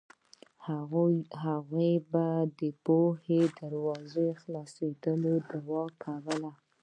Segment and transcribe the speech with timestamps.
[1.43, 2.27] هغې به
[2.59, 5.11] د پوهې د دروازو خلاصېدو
[5.49, 6.51] دعا کوله